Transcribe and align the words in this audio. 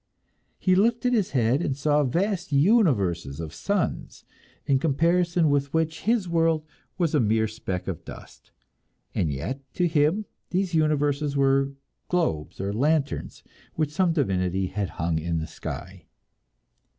He 0.57 0.73
lifted 0.73 1.13
his 1.13 1.29
head 1.29 1.61
and 1.61 1.77
saw 1.77 2.01
vast 2.03 2.51
universes 2.51 3.39
of 3.39 3.53
suns, 3.53 4.25
in 4.65 4.79
comparison 4.79 5.47
with 5.47 5.71
which 5.75 6.05
his 6.09 6.27
world 6.27 6.65
was 6.97 7.13
a 7.13 7.19
mere 7.19 7.47
speck 7.47 7.87
of 7.87 8.03
dust; 8.03 8.49
yet 9.13 9.61
to 9.75 9.87
him 9.87 10.25
these 10.49 10.73
universes 10.73 11.37
were 11.37 11.73
globes 12.07 12.59
or 12.59 12.73
lanterns 12.73 13.43
which 13.75 13.91
some 13.91 14.11
divinity 14.11 14.65
had 14.65 14.89
hung 14.97 15.19
in 15.19 15.37
the 15.37 15.45
sky. 15.45 16.07